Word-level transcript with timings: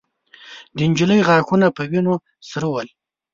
د 0.75 0.77
نجلۍ 0.89 1.19
غاښونه 1.27 1.67
په 1.77 1.81
وينو 1.91 2.15
سره 2.49 2.67
ول. 2.73 2.87